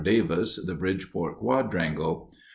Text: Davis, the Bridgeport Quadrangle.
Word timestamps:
Davis, 0.03 0.55
the 0.65 0.73
Bridgeport 0.73 1.37
Quadrangle. 1.37 2.31